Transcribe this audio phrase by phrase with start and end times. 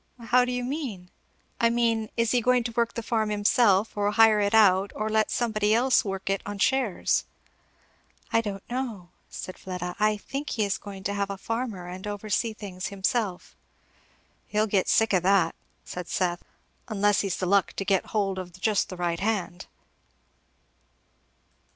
[0.19, 1.11] "How do you mean?"
[1.59, 5.09] "I mean, is he going to work the farm himself, or hire it out, or
[5.11, 7.25] let somebody else work it on shares?"
[8.33, 12.07] "I don't know," said Fleda; "I think he is going to have a farmer and
[12.07, 13.55] oversee things himself."
[14.47, 15.53] "He'll get sick o' that,"
[15.85, 16.43] said Seth;
[16.87, 19.67] "unless he's the luck to get hold of just the right hand."